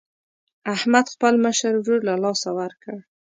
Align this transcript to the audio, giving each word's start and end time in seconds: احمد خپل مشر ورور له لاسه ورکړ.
احمد 0.73 1.05
خپل 1.13 1.33
مشر 1.45 1.71
ورور 1.77 2.01
له 2.09 2.13
لاسه 2.23 2.49
ورکړ. 2.59 2.97